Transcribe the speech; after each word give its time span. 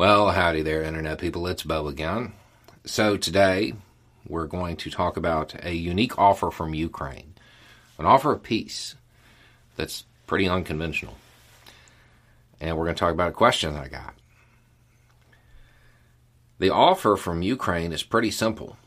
Well, 0.00 0.30
howdy 0.30 0.62
there, 0.62 0.82
Internet 0.82 1.18
people. 1.18 1.46
It's 1.46 1.62
Beau 1.62 1.86
again. 1.86 2.32
So 2.86 3.18
today 3.18 3.74
we're 4.26 4.46
going 4.46 4.78
to 4.78 4.90
talk 4.90 5.18
about 5.18 5.54
a 5.62 5.74
unique 5.74 6.18
offer 6.18 6.50
from 6.50 6.72
Ukraine, 6.72 7.34
an 7.98 8.06
offer 8.06 8.32
of 8.32 8.42
peace 8.42 8.94
that's 9.76 10.04
pretty 10.26 10.48
unconventional. 10.48 11.18
And 12.62 12.78
we're 12.78 12.86
going 12.86 12.94
to 12.94 12.98
talk 12.98 13.12
about 13.12 13.28
a 13.28 13.32
question 13.32 13.74
that 13.74 13.84
I 13.84 13.88
got. 13.88 14.14
The 16.58 16.70
offer 16.70 17.14
from 17.18 17.42
Ukraine 17.42 17.92
is 17.92 18.02
pretty 18.02 18.30
simple. 18.30 18.78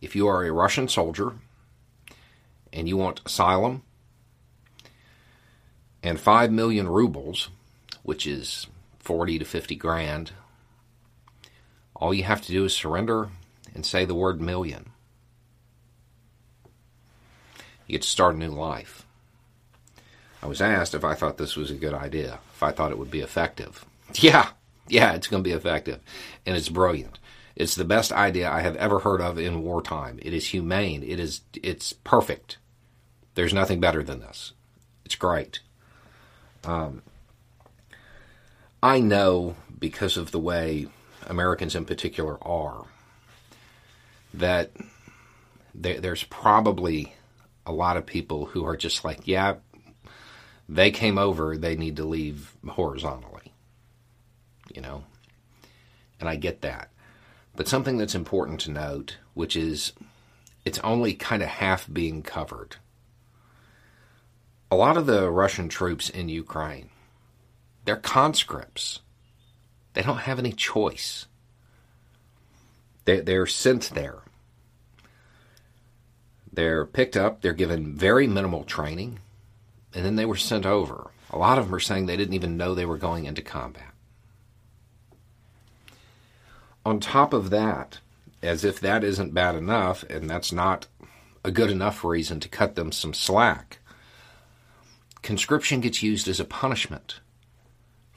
If 0.00 0.16
you 0.16 0.26
are 0.26 0.44
a 0.44 0.50
Russian 0.50 0.88
soldier 0.88 1.34
and 2.72 2.88
you 2.88 2.96
want 2.96 3.20
asylum 3.24 3.84
and 6.02 6.18
5 6.18 6.50
million 6.50 6.88
rubles, 6.88 7.50
which 8.02 8.26
is 8.26 8.66
40 9.02 9.40
to 9.40 9.44
50 9.44 9.76
grand, 9.76 10.32
all 11.94 12.14
you 12.14 12.24
have 12.24 12.40
to 12.42 12.52
do 12.52 12.64
is 12.64 12.74
surrender 12.74 13.28
and 13.74 13.84
say 13.84 14.04
the 14.04 14.14
word 14.14 14.40
million. 14.40 14.90
You 17.86 17.92
get 17.92 18.02
to 18.02 18.08
start 18.08 18.34
a 18.34 18.38
new 18.38 18.50
life. 18.50 19.04
I 20.42 20.46
was 20.46 20.60
asked 20.60 20.94
if 20.94 21.04
I 21.04 21.14
thought 21.14 21.38
this 21.38 21.56
was 21.56 21.70
a 21.70 21.74
good 21.74 21.94
idea, 21.94 22.40
if 22.54 22.62
I 22.62 22.72
thought 22.72 22.90
it 22.90 22.98
would 22.98 23.10
be 23.10 23.20
effective. 23.20 23.84
Yeah, 24.14 24.50
yeah, 24.88 25.14
it's 25.14 25.26
going 25.26 25.42
to 25.42 25.48
be 25.48 25.54
effective. 25.54 26.00
And 26.44 26.54
it's 26.54 26.68
brilliant. 26.68 27.18
It's 27.56 27.74
the 27.74 27.84
best 27.84 28.12
idea 28.12 28.50
I 28.50 28.60
have 28.60 28.76
ever 28.76 28.98
heard 28.98 29.22
of 29.22 29.38
in 29.38 29.62
wartime. 29.62 30.18
It 30.20 30.34
is 30.34 30.48
humane. 30.48 31.02
It 31.02 31.18
is 31.18 31.40
it's 31.54 31.94
perfect. 31.94 32.58
There's 33.34 33.54
nothing 33.54 33.80
better 33.80 34.02
than 34.02 34.20
this. 34.20 34.52
It's 35.06 35.14
great. 35.14 35.60
Um, 36.64 37.02
I 38.82 38.98
know 38.98 39.54
because 39.78 40.16
of 40.16 40.32
the 40.32 40.40
way 40.40 40.88
Americans 41.26 41.76
in 41.76 41.84
particular 41.84 42.36
are 42.42 42.84
that 44.34 44.72
there, 45.74 46.00
there's 46.00 46.24
probably 46.24 47.14
a 47.64 47.72
lot 47.72 47.96
of 47.96 48.06
people 48.06 48.46
who 48.46 48.64
are 48.64 48.76
just 48.76 49.04
like, 49.04 49.20
yeah, 49.26 49.56
they 50.68 50.90
came 50.90 51.18
over, 51.18 51.56
they 51.56 51.76
need 51.76 51.96
to 51.96 52.04
leave 52.04 52.54
horizontally, 52.66 53.52
you 54.74 54.80
know, 54.80 55.04
and 56.18 56.28
I 56.28 56.36
get 56.36 56.62
that. 56.62 56.90
But 57.54 57.68
something 57.68 57.98
that's 57.98 58.14
important 58.14 58.60
to 58.60 58.70
note, 58.70 59.18
which 59.34 59.56
is 59.56 59.92
it's 60.64 60.78
only 60.80 61.14
kind 61.14 61.42
of 61.42 61.48
half 61.48 61.92
being 61.92 62.22
covered. 62.22 62.76
A 64.70 64.76
lot 64.76 64.96
of 64.96 65.06
the 65.06 65.30
Russian 65.30 65.68
troops 65.68 66.08
in 66.08 66.28
Ukraine, 66.28 66.88
they're 67.84 67.96
conscripts. 67.96 69.00
They 69.94 70.02
don't 70.02 70.18
have 70.18 70.38
any 70.38 70.52
choice. 70.52 71.26
They, 73.04 73.20
they're 73.20 73.46
sent 73.46 73.90
there. 73.94 74.20
They're 76.52 76.84
picked 76.84 77.16
up, 77.16 77.40
they're 77.40 77.54
given 77.54 77.96
very 77.96 78.26
minimal 78.26 78.64
training, 78.64 79.20
and 79.94 80.04
then 80.04 80.16
they 80.16 80.26
were 80.26 80.36
sent 80.36 80.66
over. 80.66 81.10
A 81.30 81.38
lot 81.38 81.58
of 81.58 81.66
them 81.66 81.74
are 81.74 81.80
saying 81.80 82.06
they 82.06 82.16
didn't 82.16 82.34
even 82.34 82.58
know 82.58 82.74
they 82.74 82.84
were 82.84 82.98
going 82.98 83.24
into 83.24 83.40
combat. 83.40 83.94
On 86.84 87.00
top 87.00 87.32
of 87.32 87.48
that, 87.50 88.00
as 88.42 88.64
if 88.64 88.80
that 88.80 89.02
isn't 89.02 89.32
bad 89.32 89.54
enough, 89.54 90.02
and 90.10 90.28
that's 90.28 90.52
not 90.52 90.86
a 91.42 91.50
good 91.50 91.70
enough 91.70 92.04
reason 92.04 92.38
to 92.40 92.48
cut 92.48 92.74
them 92.74 92.92
some 92.92 93.14
slack, 93.14 93.78
conscription 95.22 95.80
gets 95.80 96.02
used 96.02 96.28
as 96.28 96.38
a 96.38 96.44
punishment 96.44 97.20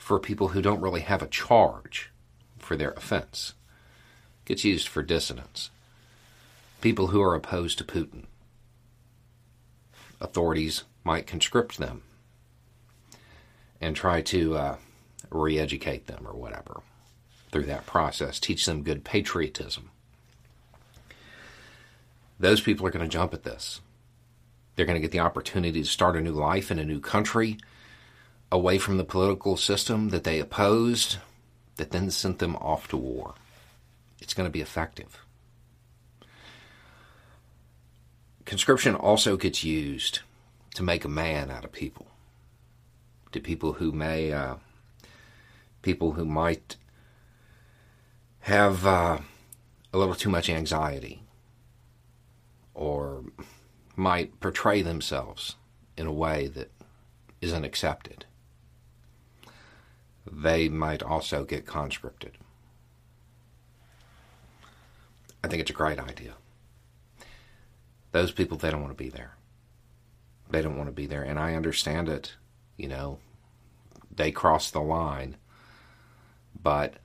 for 0.05 0.19
people 0.19 0.49
who 0.49 0.61
don't 0.61 0.81
really 0.81 1.01
have 1.01 1.23
a 1.23 1.27
charge 1.27 2.11
for 2.59 2.77
their 2.77 2.91
offense. 2.91 3.55
Gets 4.45 4.63
used 4.63 4.87
for 4.87 5.01
dissidents, 5.01 5.71
people 6.79 7.07
who 7.07 7.23
are 7.23 7.33
opposed 7.33 7.79
to 7.79 7.83
Putin. 7.83 8.25
Authorities 10.21 10.83
might 11.03 11.25
conscript 11.25 11.79
them 11.79 12.03
and 13.81 13.95
try 13.95 14.21
to 14.21 14.55
uh, 14.55 14.75
re 15.31 15.57
educate 15.57 16.05
them 16.05 16.27
or 16.27 16.33
whatever 16.35 16.81
through 17.51 17.65
that 17.65 17.87
process, 17.87 18.39
teach 18.39 18.67
them 18.67 18.83
good 18.83 19.03
patriotism. 19.03 19.89
Those 22.39 22.61
people 22.61 22.85
are 22.85 22.91
going 22.91 23.09
to 23.09 23.11
jump 23.11 23.33
at 23.33 23.43
this. 23.43 23.81
They're 24.75 24.85
going 24.85 25.01
to 25.01 25.07
get 25.07 25.11
the 25.11 25.21
opportunity 25.21 25.81
to 25.81 25.89
start 25.89 26.15
a 26.15 26.21
new 26.21 26.31
life 26.31 26.69
in 26.69 26.77
a 26.77 26.85
new 26.85 26.99
country, 26.99 27.57
away 28.55 28.77
from 28.77 28.97
the 28.97 29.03
political 29.03 29.57
system 29.57 30.09
that 30.09 30.23
they 30.23 30.39
opposed, 30.39 31.17
that 31.75 31.91
then 31.91 32.09
sent 32.09 32.39
them 32.39 32.55
off 32.55 32.87
to 32.87 32.95
war. 32.95 33.35
It's 34.21 34.33
going 34.33 34.47
to 34.47 34.51
be 34.51 34.61
effective. 34.61 35.19
Conscription 38.45 38.95
also 38.95 39.35
gets 39.35 39.63
used 39.63 40.21
to 40.75 40.83
make 40.83 41.03
a 41.03 41.09
man 41.09 41.51
out 41.51 41.65
of 41.65 41.71
people, 41.71 42.07
to 43.33 43.39
people 43.41 43.73
who 43.73 43.91
may, 43.91 44.31
uh, 44.31 44.55
people 45.81 46.13
who 46.13 46.23
might 46.25 46.77
have 48.39 48.85
uh, 48.85 49.17
a 49.91 49.97
little 49.97 50.15
too 50.15 50.29
much 50.29 50.49
anxiety 50.49 51.23
or 52.73 53.23
might 53.97 54.39
portray 54.39 54.81
themselves 54.81 55.55
in 55.97 56.07
a 56.07 56.13
way 56.13 56.47
that 56.47 56.71
isn't 57.41 57.65
accepted. 57.65 58.25
They 60.31 60.69
might 60.69 61.03
also 61.03 61.43
get 61.43 61.65
conscripted. 61.65 62.37
I 65.43 65.47
think 65.47 65.61
it's 65.61 65.71
a 65.71 65.73
great 65.73 65.99
idea. 65.99 66.33
Those 68.11 68.31
people, 68.31 68.57
they 68.57 68.71
don't 68.71 68.81
want 68.81 68.97
to 68.97 69.03
be 69.03 69.09
there. 69.09 69.35
They 70.49 70.61
don't 70.61 70.77
want 70.77 70.87
to 70.87 70.93
be 70.93 71.05
there. 71.05 71.23
And 71.23 71.37
I 71.37 71.53
understand 71.53 72.09
it. 72.09 72.35
You 72.77 72.87
know, 72.87 73.19
they 74.13 74.31
cross 74.31 74.71
the 74.71 74.81
line. 74.81 75.37
But 76.61 76.95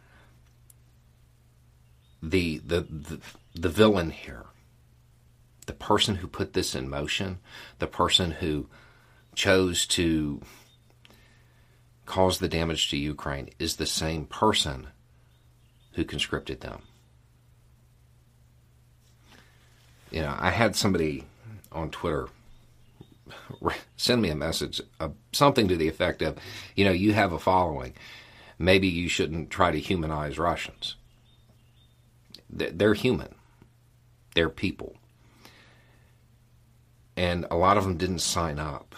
the, 2.22 2.59
the 2.59 2.80
the 2.82 3.20
the 3.54 3.69
villain 3.69 4.10
here, 4.10 4.47
the 5.66 5.72
person 5.72 6.16
who 6.16 6.26
put 6.26 6.53
this 6.53 6.75
in 6.75 6.88
motion, 6.88 7.41
the 7.78 7.86
person 7.86 8.32
who 8.32 8.69
chose 9.34 9.86
to 9.86 10.41
cause 12.10 12.38
the 12.38 12.48
damage 12.48 12.91
to 12.91 12.97
Ukraine 12.97 13.50
is 13.59 13.76
the 13.76 13.87
same 13.87 14.26
person 14.26 14.88
who 15.93 16.04
conscripted 16.04 16.60
them. 16.60 16.82
You 20.10 20.22
know, 20.22 20.34
I 20.38 20.50
had 20.50 20.75
somebody 20.75 21.25
on 21.71 21.91
Twitter 21.91 22.28
send 23.97 24.22
me 24.22 24.31
a 24.31 24.34
message, 24.34 24.81
uh, 24.98 25.10
something 25.32 25.69
to 25.69 25.76
the 25.76 25.88
effect 25.88 26.21
of, 26.22 26.37
you 26.75 26.84
know, 26.84 26.91
you 26.91 27.12
have 27.12 27.32
a 27.32 27.38
following. 27.38 27.94
Maybe 28.59 28.88
you 28.88 29.09
shouldn't 29.09 29.50
try 29.50 29.71
to 29.71 29.78
humanize 29.78 30.39
Russians 30.39 30.97
they're 32.53 32.95
human. 32.95 33.34
They're 34.34 34.48
people. 34.48 34.97
And 37.16 37.47
a 37.51 37.57
lot 37.57 37.77
of 37.77 37.84
them 37.84 37.97
didn't 37.97 38.21
sign 38.21 38.59
up. 38.59 38.95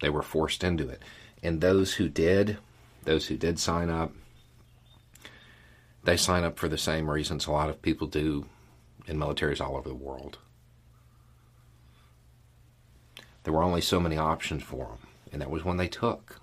They 0.00 0.10
were 0.10 0.22
forced 0.22 0.62
into 0.62 0.88
it. 0.88 1.02
And 1.42 1.60
those 1.60 1.94
who 1.94 2.08
did, 2.08 2.58
those 3.04 3.26
who 3.26 3.36
did 3.36 3.58
sign 3.58 3.90
up, 3.90 4.12
they 6.04 6.16
sign 6.16 6.44
up 6.44 6.58
for 6.58 6.68
the 6.68 6.78
same 6.78 7.10
reasons 7.10 7.46
a 7.46 7.52
lot 7.52 7.70
of 7.70 7.82
people 7.82 8.06
do 8.06 8.46
in 9.06 9.18
militaries 9.18 9.60
all 9.60 9.76
over 9.76 9.88
the 9.88 9.94
world. 9.94 10.38
There 13.44 13.52
were 13.52 13.62
only 13.62 13.80
so 13.80 13.98
many 13.98 14.16
options 14.16 14.62
for 14.62 14.86
them, 14.86 14.98
and 15.32 15.40
that 15.40 15.50
was 15.50 15.64
one 15.64 15.76
they 15.76 15.88
took. 15.88 16.40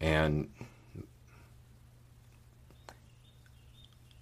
And 0.00 0.50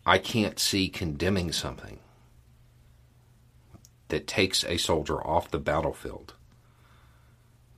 I 0.05 0.19
can't 0.19 0.59
see 0.59 0.89
condemning 0.89 1.53
something 1.53 1.99
that 4.09 4.27
takes 4.27 4.65
a 4.65 4.77
soldier 4.77 5.27
off 5.27 5.51
the 5.51 5.59
battlefield 5.59 6.35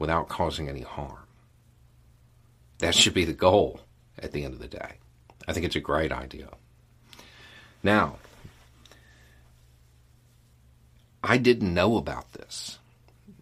without 0.04 0.28
causing 0.28 0.68
any 0.68 0.82
harm. 0.82 1.26
That 2.76 2.94
should 2.94 3.14
be 3.14 3.24
the 3.24 3.32
goal 3.32 3.80
at 4.18 4.32
the 4.32 4.44
end 4.44 4.52
of 4.52 4.60
the 4.60 4.68
day. 4.68 4.98
I 5.48 5.54
think 5.54 5.64
it's 5.64 5.76
a 5.76 5.80
great 5.80 6.12
idea. 6.12 6.50
Now, 7.82 8.16
I 11.22 11.38
didn't 11.38 11.72
know 11.72 11.96
about 11.96 12.34
this, 12.34 12.78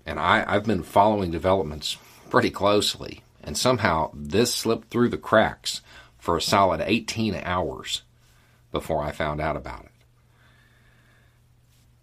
and 0.06 0.20
I, 0.20 0.44
I've 0.46 0.64
been 0.64 0.84
following 0.84 1.32
developments 1.32 1.98
pretty 2.30 2.50
closely, 2.50 3.24
and 3.42 3.58
somehow 3.58 4.12
this 4.14 4.54
slipped 4.54 4.88
through 4.88 5.08
the 5.08 5.18
cracks 5.18 5.80
for 6.16 6.36
a 6.36 6.40
solid 6.40 6.80
18 6.80 7.34
hours 7.42 8.02
before 8.70 9.02
I 9.02 9.10
found 9.10 9.40
out 9.40 9.56
about 9.56 9.86
it. 9.86 9.90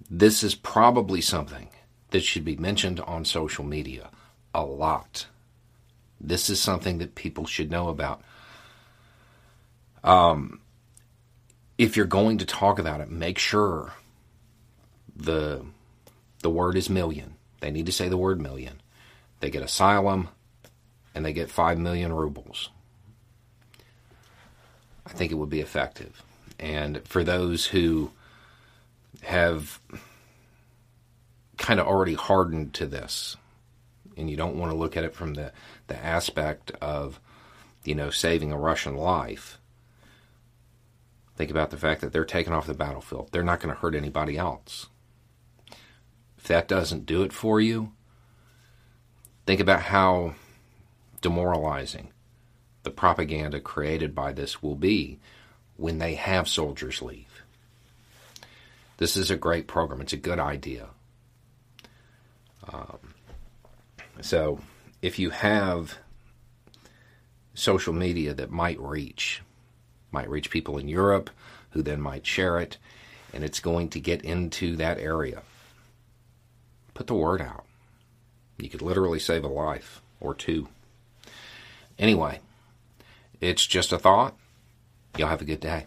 This 0.09 0.43
is 0.43 0.53
probably 0.53 1.21
something 1.21 1.69
that 2.09 2.25
should 2.25 2.43
be 2.43 2.57
mentioned 2.57 2.99
on 2.99 3.23
social 3.23 3.63
media 3.63 4.09
a 4.53 4.63
lot. 4.63 5.27
This 6.19 6.49
is 6.49 6.59
something 6.59 6.97
that 6.97 7.15
people 7.15 7.45
should 7.45 7.71
know 7.71 7.89
about. 7.89 8.21
Um, 10.03 10.61
if 11.77 11.95
you're 11.95 12.05
going 12.05 12.39
to 12.39 12.45
talk 12.45 12.79
about 12.79 13.01
it, 13.01 13.09
make 13.09 13.37
sure 13.37 13.93
the 15.15 15.65
the 16.41 16.49
word 16.49 16.75
is 16.75 16.89
million. 16.89 17.35
They 17.59 17.71
need 17.71 17.85
to 17.85 17.91
say 17.91 18.07
the 18.09 18.17
word 18.17 18.39
million. 18.41 18.81
They 19.39 19.49
get 19.49 19.63
asylum 19.63 20.29
and 21.13 21.25
they 21.25 21.33
get 21.33 21.49
5 21.49 21.77
million 21.77 22.13
rubles. 22.13 22.69
I 25.05 25.11
think 25.11 25.31
it 25.31 25.35
would 25.35 25.49
be 25.49 25.61
effective. 25.61 26.21
And 26.59 27.05
for 27.07 27.23
those 27.23 27.65
who 27.65 28.11
have 29.21 29.79
kind 31.57 31.79
of 31.79 31.87
already 31.87 32.13
hardened 32.13 32.73
to 32.75 32.85
this, 32.85 33.35
and 34.19 34.29
you 34.29 34.37
don't 34.37 34.57
want 34.57 34.71
to 34.71 34.77
look 34.77 34.97
at 34.97 35.03
it 35.03 35.15
from 35.15 35.33
the, 35.33 35.51
the 35.87 35.97
aspect 35.97 36.71
of, 36.81 37.19
you 37.83 37.95
know, 37.95 38.09
saving 38.09 38.51
a 38.51 38.57
Russian 38.57 38.95
life, 38.95 39.59
think 41.35 41.49
about 41.49 41.69
the 41.71 41.77
fact 41.77 42.01
that 42.01 42.11
they're 42.11 42.25
taken 42.25 42.53
off 42.53 42.67
the 42.67 42.73
battlefield. 42.73 43.29
They're 43.31 43.43
not 43.43 43.59
going 43.59 43.73
to 43.73 43.79
hurt 43.79 43.95
anybody 43.95 44.37
else. 44.37 44.87
If 46.37 46.47
that 46.47 46.67
doesn't 46.67 47.05
do 47.05 47.23
it 47.23 47.33
for 47.33 47.59
you, 47.59 47.93
think 49.45 49.59
about 49.59 49.83
how 49.83 50.35
demoralizing 51.21 52.11
the 52.83 52.91
propaganda 52.91 53.59
created 53.59 54.15
by 54.15 54.31
this 54.31 54.61
will 54.61 54.75
be 54.75 55.19
when 55.77 55.97
they 55.97 56.15
have 56.15 56.47
soldiers 56.47 57.01
leave. 57.01 57.43
This 58.97 59.15
is 59.15 59.31
a 59.31 59.37
great 59.37 59.67
program. 59.67 60.01
It's 60.01 60.13
a 60.13 60.17
good 60.17 60.39
idea. 60.39 60.87
Um, 62.71 63.13
so, 64.21 64.59
if 65.01 65.17
you 65.19 65.29
have 65.29 65.97
social 67.53 67.93
media 67.93 68.33
that 68.33 68.51
might 68.51 68.79
reach, 68.79 69.41
might 70.11 70.29
reach 70.29 70.49
people 70.49 70.77
in 70.77 70.87
Europe 70.87 71.29
who 71.71 71.81
then 71.81 72.01
might 72.01 72.25
share 72.25 72.59
it, 72.59 72.77
and 73.33 73.43
it's 73.43 73.59
going 73.59 73.89
to 73.89 73.99
get 73.99 74.23
into 74.23 74.75
that 74.77 74.97
area, 74.97 75.43
put 76.93 77.07
the 77.07 77.13
word 77.13 77.41
out. 77.41 77.65
You 78.57 78.69
could 78.69 78.81
literally 78.81 79.19
save 79.19 79.43
a 79.43 79.47
life 79.47 80.01
or 80.19 80.33
two. 80.33 80.67
Anyway, 81.97 82.39
it's 83.39 83.65
just 83.65 83.91
a 83.91 83.99
thought. 83.99 84.35
Y'all 85.17 85.29
have 85.29 85.41
a 85.41 85.45
good 85.45 85.59
day. 85.59 85.85